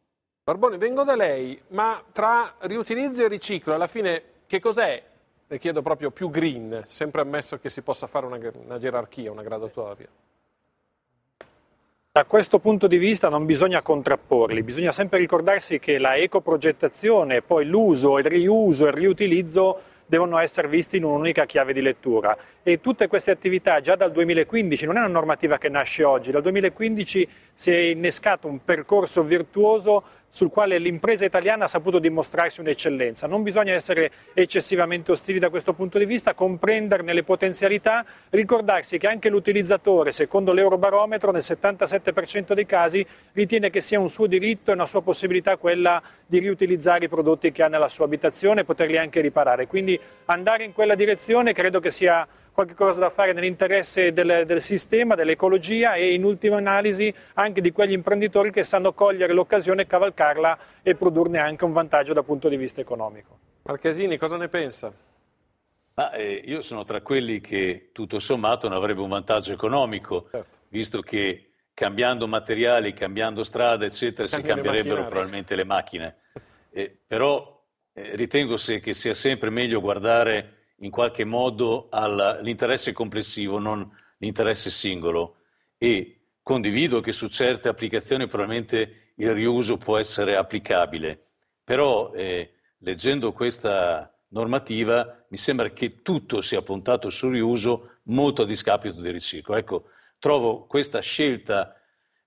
[0.44, 5.02] Barboni, vengo da lei, ma tra riutilizzo e riciclo, alla fine che cos'è?
[5.48, 9.42] Le chiedo proprio più green, sempre ammesso che si possa fare una, una gerarchia, una
[9.42, 10.08] gradatoria.
[12.16, 17.66] Da questo punto di vista non bisogna contrapporli, bisogna sempre ricordarsi che la ecoprogettazione, poi
[17.66, 22.36] l'uso, il riuso e il riutilizzo devono essere visti in un'unica chiave di lettura.
[22.62, 26.42] E tutte queste attività già dal 2015, non è una normativa che nasce oggi, dal
[26.42, 33.26] 2015 si è innescato un percorso virtuoso sul quale l'impresa italiana ha saputo dimostrarsi un'eccellenza.
[33.26, 39.06] Non bisogna essere eccessivamente ostili da questo punto di vista, comprenderne le potenzialità, ricordarsi che
[39.06, 44.74] anche l'utilizzatore, secondo l'Eurobarometro, nel 77% dei casi ritiene che sia un suo diritto e
[44.74, 48.98] una sua possibilità quella di riutilizzare i prodotti che ha nella sua abitazione e poterli
[48.98, 49.66] anche riparare.
[49.66, 54.62] Quindi andare in quella direzione credo che sia qualche cosa da fare nell'interesse del, del,
[54.62, 60.58] sistema, dell'ecologia e in ultima analisi anche di quegli imprenditori che sanno cogliere l'occasione, cavalcarla
[60.82, 63.38] e produrne anche un vantaggio dal punto di vista economico.
[63.64, 64.90] Marchesini, cosa ne pensa?
[65.92, 70.58] Ma, eh, io sono tra quelli che tutto sommato non avrebbe un vantaggio economico, certo.
[70.68, 76.16] visto che cambiando materiali, cambiando strade, eccetera, Cambi si cambierebbero probabilmente le macchine.
[76.70, 83.58] Eh, però eh, ritengo se, che sia sempre meglio guardare in qualche modo all'interesse complessivo,
[83.58, 85.36] non l'interesse singolo.
[85.78, 91.28] E condivido che su certe applicazioni probabilmente il riuso può essere applicabile,
[91.64, 98.46] però eh, leggendo questa normativa mi sembra che tutto sia puntato sul riuso molto a
[98.46, 99.56] discapito del riciclo.
[99.56, 101.74] Ecco, trovo questa scelta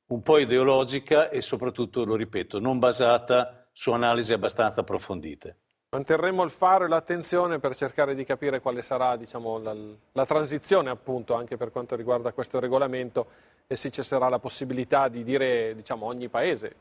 [0.07, 5.57] un po' ideologica e soprattutto, lo ripeto, non basata su analisi abbastanza approfondite.
[5.91, 9.75] Manterremo il faro e l'attenzione per cercare di capire quale sarà diciamo, la,
[10.11, 13.25] la, transizione appunto anche per quanto riguarda questo regolamento
[13.65, 16.75] e se ci sarà la possibilità di dire diciamo, ogni paese,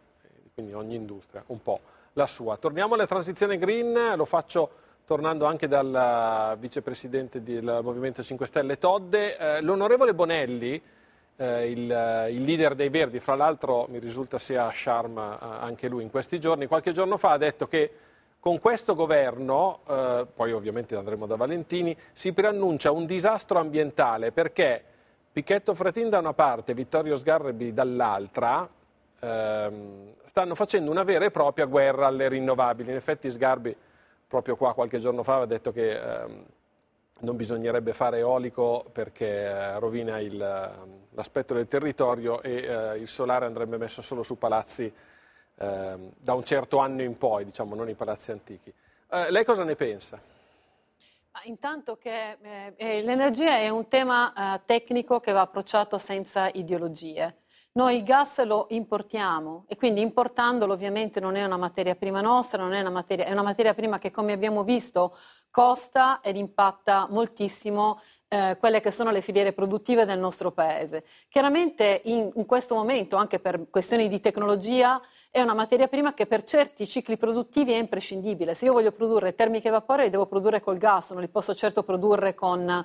[0.52, 1.80] quindi ogni industria, un po'
[2.12, 2.58] la sua.
[2.58, 4.70] Torniamo alla transizione green, lo faccio
[5.06, 9.38] tornando anche dal vicepresidente del Movimento 5 Stelle Todde.
[9.38, 10.82] Eh, l'onorevole Bonelli,
[11.36, 15.88] eh, il, il, leader dei Verdi, fra l'altro mi risulta sia a Sharm eh, anche
[15.88, 17.90] lui in questi giorni, qualche giorno fa ha detto che
[18.40, 24.82] con questo governo, eh, poi ovviamente andremo da Valentini, si preannuncia un disastro ambientale perché
[25.32, 28.68] Picchetto Fratin da una parte, Vittorio Sgarbi dall'altra,
[29.20, 32.90] ehm, stanno facendo una vera e propria guerra alle rinnovabili.
[32.90, 33.76] In effetti Sgarbi
[34.26, 36.44] proprio qua qualche giorno fa ha detto che ehm,
[37.20, 40.36] non bisognerebbe fare eolico perché eh, rovina il,
[41.10, 44.92] l'aspetto del territorio e eh, il solare andrebbe messo solo su palazzi
[45.58, 48.72] eh, da un certo anno in poi, diciamo, non i palazzi antichi.
[49.10, 50.20] Eh, lei cosa ne pensa?
[51.44, 57.36] Intanto che eh, eh, l'energia è un tema eh, tecnico che va approcciato senza ideologie.
[57.78, 62.60] Noi il gas lo importiamo e quindi importandolo ovviamente non è una materia prima nostra,
[62.60, 65.16] è una materia, è una materia prima che come abbiamo visto
[65.48, 71.04] costa ed impatta moltissimo eh, quelle che sono le filiere produttive del nostro paese.
[71.28, 76.26] Chiaramente in, in, questo momento, anche per questioni di tecnologia, è una materia prima che
[76.26, 78.54] per certi cicli produttivi è imprescindibile.
[78.54, 81.54] Se io voglio produrre termiche e vapore, li devo produrre col gas, non li posso
[81.54, 82.84] certo produrre con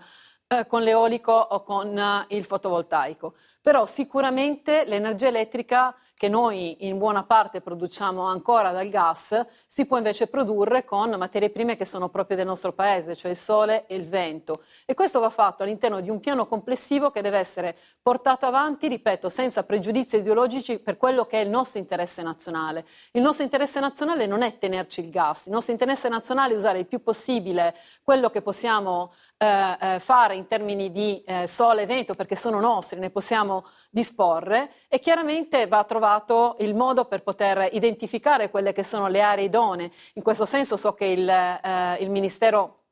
[0.54, 3.34] eh, con l'eolico o con eh, il fotovoltaico.
[3.64, 9.98] Però sicuramente l'energia elettrica che noi in buona parte produciamo ancora dal gas, si può
[9.98, 13.96] invece produrre con materie prime che sono proprie del nostro paese, cioè il sole e
[13.96, 14.62] il vento.
[14.86, 19.28] E questo va fatto all'interno di un piano complessivo che deve essere portato avanti, ripeto,
[19.28, 22.86] senza pregiudizi ideologici per quello che è il nostro interesse nazionale.
[23.12, 26.80] Il nostro interesse nazionale non è tenerci il gas, il nostro interesse nazionale è usare
[26.80, 31.86] il più possibile quello che possiamo eh, eh, fare in termini di eh, sole e
[31.86, 33.53] vento perché sono nostri, ne possiamo
[33.90, 39.46] disporre e chiaramente va trovato il modo per poter identificare quelle che sono le aree
[39.46, 39.92] idonee.
[40.14, 42.84] In questo senso so che il, eh, il Ministero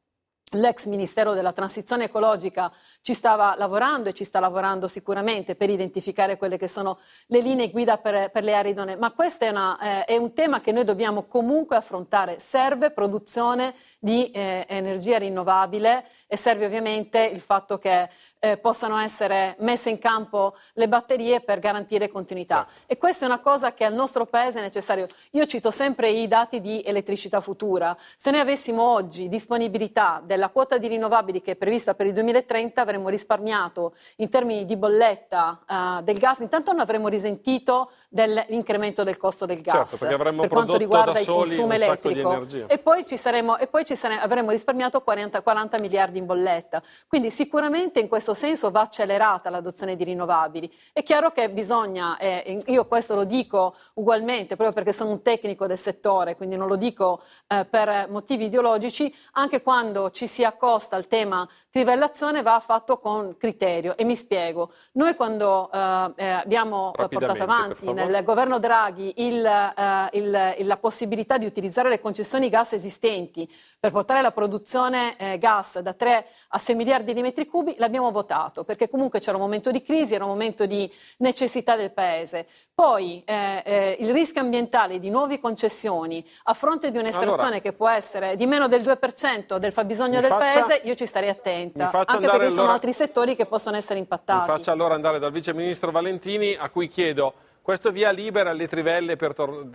[0.56, 2.70] L'ex Ministero della Transizione Ecologica
[3.00, 7.70] ci stava lavorando e ci sta lavorando sicuramente per identificare quelle che sono le linee
[7.72, 10.84] guida per, per le aree idonee, ma questo è, eh, è, un tema che noi
[10.84, 12.40] dobbiamo comunque affrontare.
[12.40, 18.10] Serve produzione di eh, energia rinnovabile e serve ovviamente il fatto che
[18.44, 22.68] eh, possano essere messe in campo le batterie per garantire continuità.
[22.88, 25.08] E questa è una cosa che al nostro Paese è necessario.
[25.32, 27.96] Io cito sempre i dati di elettricità futura.
[28.18, 32.82] Se noi avessimo oggi disponibilità della quota di rinnovabili che è prevista per il 2030
[32.82, 39.18] avremmo risparmiato in termini di bolletta uh, del gas, intanto non avremo risentito dell'incremento del
[39.18, 43.68] costo del gas certo, per quanto riguarda il consumo elettrico e poi, ci saremo, e
[43.68, 46.82] poi ci saremo, avremo risparmiato 40, 40 miliardi in bolletta.
[47.08, 50.72] Quindi sicuramente in questo senso va accelerata l'adozione di rinnovabili.
[50.94, 55.68] È chiaro che bisogna, eh, io questo lo dico ugualmente proprio perché sono un tecnico
[55.68, 60.96] del settore, quindi non lo dico eh, per motivi ideologici, anche quando ci si accosta
[60.96, 64.72] al tema trivellazione va fatto con criterio e mi spiego.
[64.94, 70.78] Noi quando eh, eh abbiamo portato avanti nel governo Draghi il, eh, il, il, la
[70.78, 76.26] possibilità di utilizzare le concessioni gas esistenti per portare la produzione eh, gas da 3
[76.50, 78.21] a 6 miliardi di metri cubi, l'abbiamo votato
[78.64, 82.48] perché comunque c'era un momento di crisi, era un momento di necessità del Paese.
[82.74, 87.74] Poi eh, eh, il rischio ambientale di nuove concessioni a fronte di un'estrazione allora, che
[87.74, 91.92] può essere di meno del 2% del fabbisogno del faccia, Paese, io ci starei attenta,
[91.92, 94.50] anche perché allora, sono altri settori che possono essere impattati.
[94.50, 98.68] Mi faccia allora andare dal Vice Ministro Valentini a cui chiedo questo via libera alle
[98.68, 99.68] trivelle per, tor-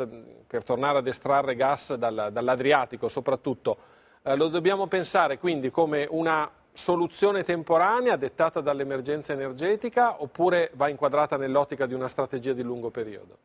[0.47, 3.77] per tornare ad estrarre gas dal, dall'Adriatico soprattutto,
[4.23, 11.37] eh, lo dobbiamo pensare quindi come una soluzione temporanea dettata dall'emergenza energetica oppure va inquadrata
[11.37, 13.37] nell'ottica di una strategia di lungo periodo?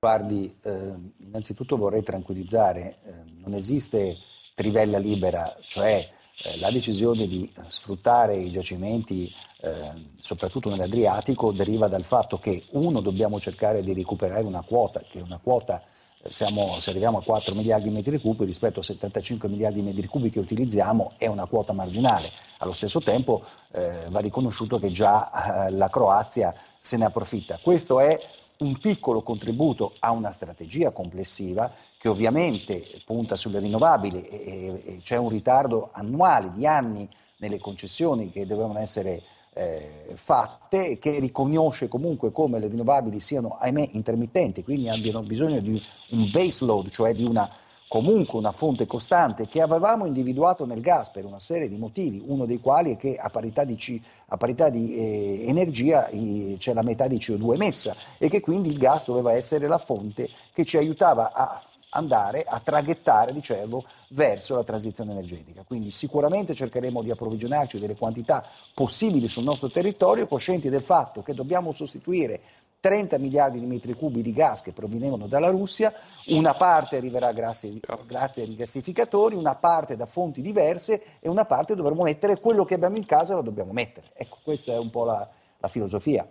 [0.00, 4.16] Guardi, eh, innanzitutto vorrei tranquillizzare, eh, non esiste
[4.54, 9.28] trivella libera, cioè Eh, la decisione di sfruttare i giacimenti,
[9.60, 15.18] eh, soprattutto nell'Adriatico, deriva dal fatto che uno dobbiamo cercare di recuperare una quota, che
[15.18, 15.82] è una quota
[16.28, 20.06] siamo, se arriviamo a 4 miliardi di metri cubi rispetto a 75 miliardi di metri
[20.06, 22.30] cubi che utilizziamo è una quota marginale.
[22.58, 27.58] Allo stesso tempo eh, va riconosciuto che già eh, la Croazia se ne approfitta.
[27.62, 28.18] Questo è
[28.58, 35.16] un piccolo contributo a una strategia complessiva che ovviamente punta sulle rinnovabili e, e, c'è
[35.16, 39.22] un ritardo annuale di anni nelle concessioni che dovevano essere
[39.58, 45.82] eh, fatte che riconosce comunque come le rinnovabili siano, ahimè, intermittenti, quindi abbiano bisogno di
[46.10, 47.50] un base load, cioè di una,
[47.88, 52.46] comunque una fonte costante che avevamo individuato nel gas per una serie di motivi, uno
[52.46, 56.72] dei quali è che a parità di, C, a parità di eh, energia i, c'è
[56.72, 60.64] la metà di CO2 emessa e che quindi il gas doveva essere la fonte che
[60.64, 65.64] ci aiutava a andare a traghettare, dicevo, verso la transizione energetica.
[65.64, 71.34] Quindi sicuramente cercheremo di approvvigionarci delle quantità possibili sul nostro territorio, coscienti del fatto che
[71.34, 72.40] dobbiamo sostituire
[72.80, 75.92] 30 miliardi di metri cubi di gas che provenivano dalla Russia,
[76.28, 81.74] una parte arriverà grazie, grazie, ai rigassificatori, una parte da fonti diverse e una parte
[81.74, 84.10] dovremo mettere quello che abbiamo in casa lo dobbiamo mettere.
[84.14, 86.26] Ecco, questa è un po' la, la filosofia.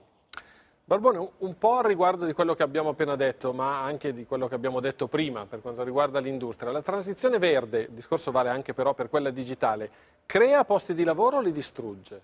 [0.87, 4.47] Barbone, un po' a riguardo di quello che abbiamo appena detto, ma anche di quello
[4.47, 6.71] che abbiamo detto prima per quanto riguarda l'industria.
[6.71, 9.89] La transizione verde, il discorso vale anche però per quella digitale,
[10.25, 12.21] crea posti di lavoro o li distrugge?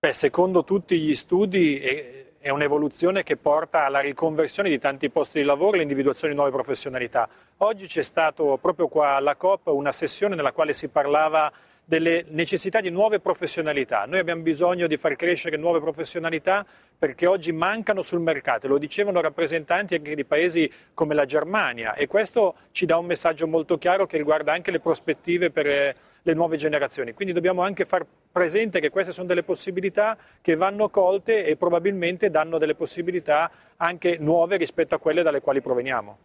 [0.00, 5.46] Beh, secondo tutti gli studi è un'evoluzione che porta alla riconversione di tanti posti di
[5.46, 7.26] lavoro e all'individuazione di nuove professionalità.
[7.56, 11.50] Oggi c'è stato proprio qua alla COP una sessione nella quale si parlava
[11.88, 14.06] delle necessità di nuove professionalità.
[14.06, 16.66] Noi abbiamo bisogno di far crescere nuove professionalità
[16.98, 22.08] perché oggi mancano sul mercato, lo dicevano rappresentanti anche di paesi come la Germania e
[22.08, 26.34] questo ci dà un messaggio molto chiaro che riguarda anche le prospettive per eh, le
[26.34, 27.12] nuove generazioni.
[27.12, 32.30] Quindi dobbiamo anche far presente che queste sono delle possibilità che vanno colte e probabilmente
[32.30, 36.18] danno delle possibilità anche nuove rispetto a quelle dalle quali proveniamo.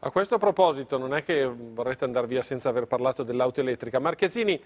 [0.00, 3.98] A questo proposito, non è che vorrete andare via senza aver parlato dell'auto elettrica.
[3.98, 4.60] Marchesini,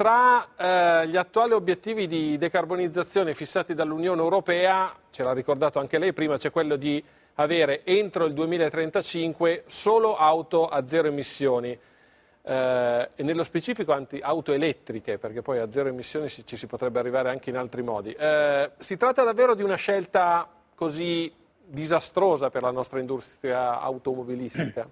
[0.00, 6.14] tra eh, gli attuali obiettivi di decarbonizzazione fissati dall'Unione Europea, ce l'ha ricordato anche lei
[6.14, 11.78] prima, c'è quello di avere entro il 2035 solo auto a zero emissioni
[12.42, 16.66] eh, e nello specifico anti auto elettriche, perché poi a zero emissioni ci, ci si
[16.66, 18.10] potrebbe arrivare anche in altri modi.
[18.14, 21.30] Eh, si tratta davvero di una scelta così
[21.62, 24.88] disastrosa per la nostra industria automobilistica?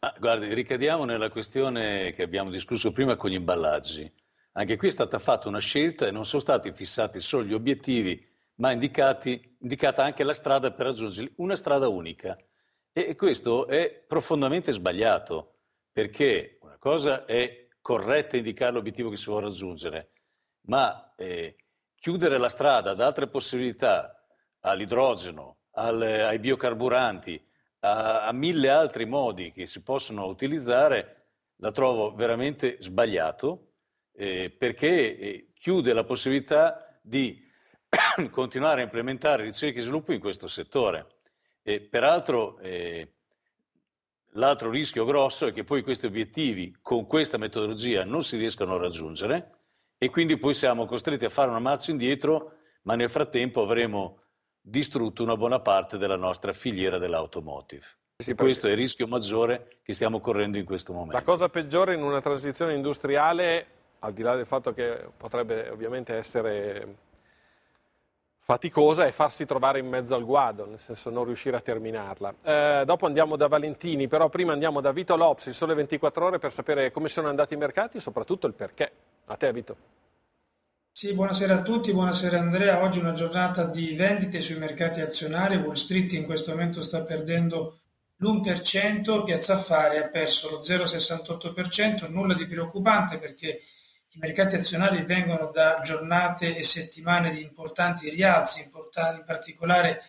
[0.00, 4.08] Ah, guardi, ricadiamo nella questione che abbiamo discusso prima con gli imballaggi.
[4.52, 8.24] Anche qui è stata fatta una scelta e non sono stati fissati solo gli obiettivi,
[8.58, 12.36] ma indicati, indicata anche la strada per raggiungerli, una strada unica.
[12.92, 19.46] E questo è profondamente sbagliato, perché una cosa è corretta indicare l'obiettivo che si vuole
[19.46, 20.12] raggiungere,
[20.66, 21.56] ma eh,
[21.96, 24.24] chiudere la strada ad altre possibilità,
[24.60, 27.47] all'idrogeno, al, ai biocarburanti,
[27.80, 33.72] a, a mille altri modi che si possono utilizzare, la trovo veramente sbagliato
[34.12, 37.40] eh, perché eh, chiude la possibilità di
[38.30, 41.06] continuare a implementare ricerca e sviluppo in questo settore.
[41.62, 43.14] E, peraltro eh,
[44.32, 48.78] l'altro rischio grosso è che poi questi obiettivi con questa metodologia non si riescano a
[48.78, 49.52] raggiungere
[49.98, 54.22] e quindi poi siamo costretti a fare una marcia indietro, ma nel frattempo avremo
[54.68, 57.84] distrutto una buona parte della nostra filiera dell'automotive.
[58.20, 61.14] Sì, questo è il rischio maggiore che stiamo correndo in questo momento.
[61.14, 63.66] La cosa peggiore in una transizione industriale,
[64.00, 66.96] al di là del fatto che potrebbe ovviamente essere
[68.40, 72.34] faticosa, è farsi trovare in mezzo al guado, nel senso non riuscire a terminarla.
[72.42, 76.38] Eh, dopo andiamo da Valentini, però prima andiamo da Vito Lops, il Sole 24 Ore,
[76.38, 78.90] per sapere come sono andati i mercati e soprattutto il perché.
[79.26, 79.76] A te, Vito.
[80.98, 82.82] Sì, buonasera a tutti, buonasera Andrea.
[82.82, 85.54] Oggi è una giornata di vendite sui mercati azionari.
[85.54, 87.82] Wall Street in questo momento sta perdendo
[88.16, 93.60] l'1%, Piazza Affari ha perso lo 0,68%, nulla di preoccupante perché
[94.08, 100.02] i mercati azionari vengono da giornate e settimane di importanti rialzi, in particolare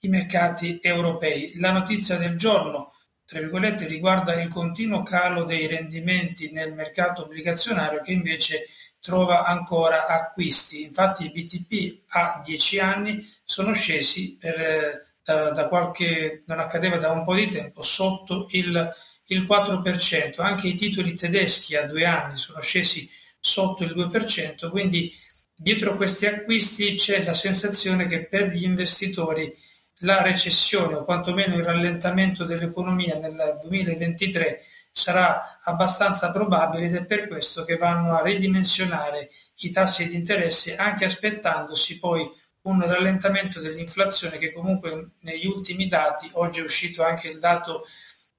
[0.00, 1.52] i mercati europei.
[1.60, 8.00] La notizia del giorno, tra virgolette, riguarda il continuo calo dei rendimenti nel mercato obbligazionario
[8.00, 8.66] che invece
[9.02, 10.82] trova ancora acquisti.
[10.84, 16.96] Infatti i BTP a 10 anni sono scesi per, eh, da, da, qualche, non accadeva
[16.96, 18.94] da un po' di tempo, sotto il,
[19.26, 20.40] il 4%.
[20.40, 25.12] Anche i titoli tedeschi a due anni sono scesi sotto il 2%, quindi
[25.54, 29.52] dietro questi acquisti c'è la sensazione che per gli investitori
[29.98, 37.26] la recessione o quantomeno il rallentamento dell'economia nel 2023 sarà abbastanza probabile ed è per
[37.26, 42.30] questo che vanno a ridimensionare i tassi di interesse anche aspettandosi poi
[42.62, 47.86] un rallentamento dell'inflazione che comunque negli ultimi dati, oggi è uscito anche il dato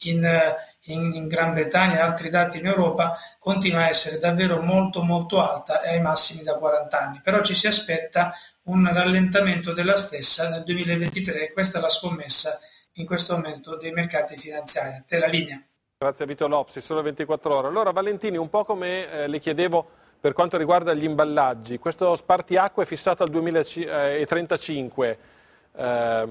[0.04, 5.04] in, in, in, Gran Bretagna e altri dati in Europa, continua a essere davvero molto
[5.04, 7.22] molto alta ai massimi da 40 anni.
[7.22, 8.34] Però ci si aspetta
[8.64, 12.60] un rallentamento della stessa nel 2023 e questa è la scommessa
[12.94, 15.04] in questo momento dei mercati finanziari.
[15.06, 15.62] Te la linea.
[16.04, 17.70] Grazie a Vito Lopsi, solo 24 ore.
[17.70, 19.86] Allora Valentini, un po' come eh, le chiedevo
[20.20, 25.18] per quanto riguarda gli imballaggi, questo spartiacque è fissato al 2035.
[25.74, 26.28] Eh,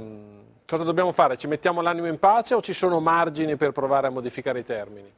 [0.66, 1.38] cosa dobbiamo fare?
[1.38, 5.10] Ci mettiamo l'animo in pace o ci sono margini per provare a modificare i termini?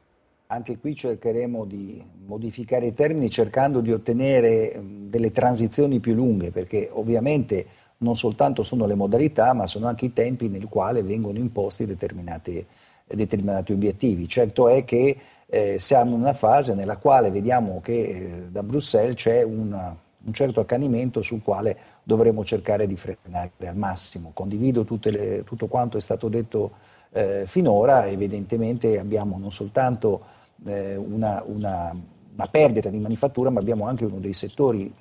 [0.47, 6.87] Anche qui cercheremo di modificare i termini cercando di ottenere delle transizioni più lunghe, perché
[6.93, 7.65] ovviamente
[7.97, 12.65] non soltanto sono le modalità, ma sono anche i tempi nel quali vengono imposti determinati,
[13.07, 14.27] determinati obiettivi.
[14.27, 19.15] Certo è che eh, siamo in una fase nella quale vediamo che eh, da Bruxelles
[19.15, 19.95] c'è una,
[20.25, 24.31] un certo accanimento sul quale dovremo cercare di frenare al massimo.
[24.33, 26.71] Condivido le, tutto quanto è stato detto
[27.11, 30.21] eh, finora, evidentemente abbiamo non soltanto
[30.65, 31.95] eh, una, una,
[32.33, 34.93] una, perdita di manifattura, ma abbiamo anche uno dei settori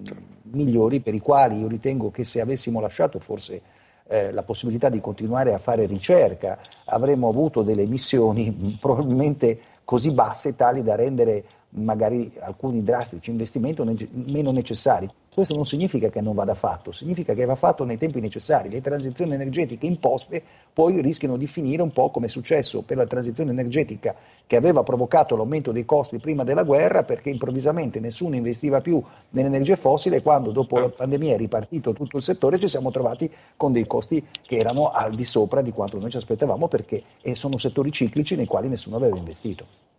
[0.43, 3.61] migliori per i quali io ritengo che se avessimo lasciato forse
[4.09, 10.57] eh, la possibilità di continuare a fare ricerca avremmo avuto delle emissioni probabilmente così basse
[10.57, 11.45] tali da rendere
[11.75, 15.09] magari alcuni drastici investimenti meno necessari.
[15.35, 18.70] Questo non significa che non vada fatto, significa che va fatto nei tempi necessari.
[18.70, 20.41] Le transizioni energetiche imposte
[20.72, 24.14] poi rischiano di finire un po' come è successo per la transizione energetica
[24.47, 29.75] che aveva provocato l'aumento dei costi prima della guerra perché improvvisamente nessuno investiva più nell'energia
[29.75, 33.72] fossile e quando dopo la pandemia è ripartito tutto il settore ci siamo trovati con
[33.72, 37.03] dei costi che erano al di sopra di quanto noi ci aspettavamo perché
[37.33, 39.94] sono settori ciclici nei quali nessuno aveva investito.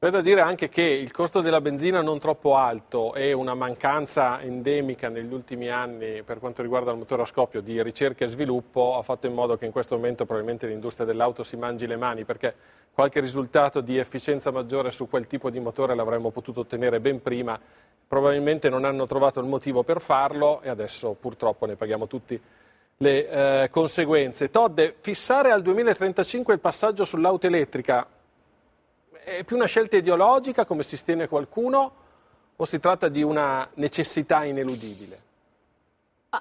[0.00, 4.40] C'è da dire anche che il costo della benzina non troppo alto e una mancanza
[4.40, 8.96] endemica negli ultimi anni per quanto riguarda il motore a scoppio di ricerca e sviluppo
[8.96, 12.22] ha fatto in modo che in questo momento probabilmente l'industria dell'auto si mangi le mani
[12.22, 12.54] perché
[12.92, 17.58] qualche risultato di efficienza maggiore su quel tipo di motore l'avremmo potuto ottenere ben prima.
[18.06, 22.40] Probabilmente non hanno trovato il motivo per farlo e adesso purtroppo ne paghiamo tutti
[22.98, 24.48] le eh, conseguenze.
[24.48, 28.06] Todde, fissare al 2035 il passaggio sull'auto elettrica
[29.36, 31.92] è più una scelta ideologica, come si sostiene qualcuno,
[32.56, 35.26] o si tratta di una necessità ineludibile?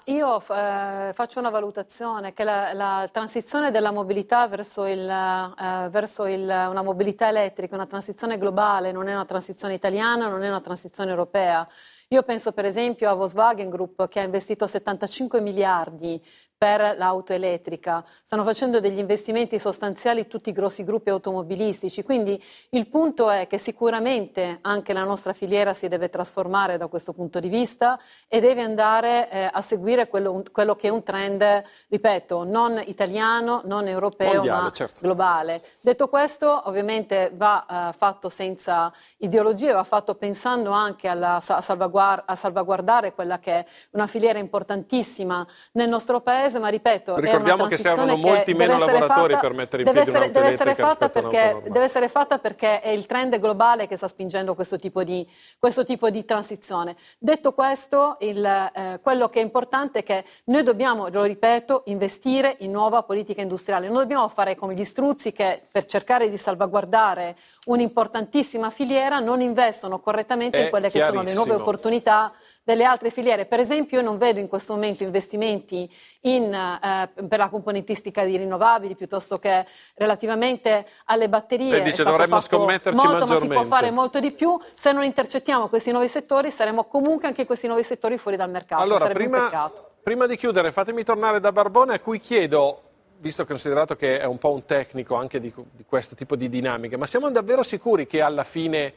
[0.06, 6.26] Io eh, faccio una valutazione che la, la, transizione della mobilità verso, il, eh, verso
[6.26, 10.60] il, una mobilità elettrica, una transizione globale, non è una transizione italiana, non è una
[10.60, 11.66] transizione europea.
[12.10, 16.22] Io penso per esempio a Volkswagen Group che ha investito 75 miliardi
[16.58, 22.42] per l'auto elettrica, stanno facendo degli investimenti sostanziali tutti i grossi gruppi automobilistici, quindi
[22.72, 27.40] il punto è che sicuramente anche la nostra filiera si deve trasformare da questo punto
[27.40, 32.44] di vista e deve andare eh, a seguire quello, quello, che è un trend, ripeto,
[32.44, 35.02] non italiano, non europeo, Mondiale, ma certo.
[35.02, 35.62] globale.
[35.80, 42.24] Detto questo, ovviamente va eh, fatto senza ideologie, va fatto pensando anche alla, a, salvaguard-
[42.26, 47.66] a salvaguardare quella che è una filiera importantissima nel nostro paese paese, ma ripeto, ricordiamo
[47.68, 51.62] che servono molti meno lavoratori fatta, per mettere in piedi essere, deve essere, fatta perché,
[51.64, 55.28] deve essere fatta perché è il trend globale che sta spingendo questo tipo di,
[55.60, 56.96] questo tipo di transizione.
[57.18, 62.56] Detto questo, il, eh, quello che è importante è che noi dobbiamo, lo ripeto, investire
[62.60, 63.88] in nuova politica industriale.
[63.88, 67.36] Non dobbiamo fare come gli struzzi che per cercare di salvaguardare
[67.66, 72.32] un'importantissima filiera non investono correttamente è in quelle che sono le nuove opportunità
[72.68, 73.46] delle altre filiere.
[73.46, 75.90] Per esempio io non vedo in questo momento investimenti
[76.24, 79.66] in, eh, per la componentistica di rinnovabili piuttosto che
[79.96, 81.78] relativamente alle batterie.
[81.78, 83.56] Beh, dice, dovremmo scommetterci molto, maggiormente.
[83.56, 84.60] Ma si può fare molto di più.
[84.74, 88.82] Se non intercettiamo questi nuovi settori saremo comunque anche questi nuovi settori fuori dal mercato.
[88.82, 89.72] Allora, prima,
[90.04, 92.82] prima di chiudere fatemi tornare da Barbone a cui chiedo
[93.20, 96.98] visto considerato che è un po' un tecnico anche di, di, questo tipo di dinamiche,
[96.98, 98.94] ma siamo davvero sicuri che alla fine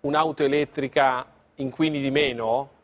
[0.00, 2.78] un'auto elettrica inquini di meno?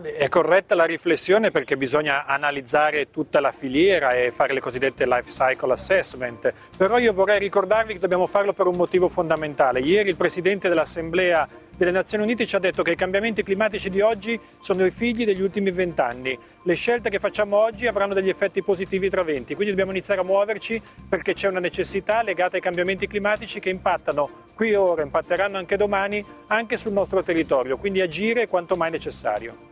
[0.00, 5.30] È corretta la riflessione perché bisogna analizzare tutta la filiera e fare le cosiddette life
[5.30, 9.80] cycle assessment, però io vorrei ricordarvi che dobbiamo farlo per un motivo fondamentale.
[9.80, 14.00] Ieri il Presidente dell'Assemblea delle Nazioni Unite ci ha detto che i cambiamenti climatici di
[14.00, 16.36] oggi sono i figli degli ultimi vent'anni.
[16.62, 20.24] Le scelte che facciamo oggi avranno degli effetti positivi tra venti, quindi dobbiamo iniziare a
[20.24, 25.76] muoverci perché c'è una necessità legata ai cambiamenti climatici che impattano qui ora, impatteranno anche
[25.76, 29.66] domani, anche sul nostro territorio, quindi agire quanto mai necessario.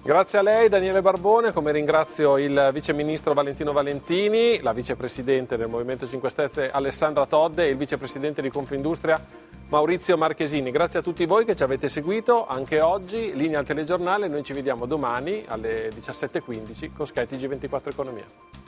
[0.00, 5.68] Grazie a lei Daniele Barbone, come ringrazio il vice ministro Valentino Valentini, la vicepresidente del
[5.68, 9.22] Movimento 5 Stelle Alessandra Todde e il vicepresidente di Confindustria
[9.68, 10.70] Maurizio Marchesini.
[10.70, 14.54] Grazie a tutti voi che ci avete seguito anche oggi, linea al telegiornale, noi ci
[14.54, 18.67] vediamo domani alle 17.15 con Sky TG24 Economia.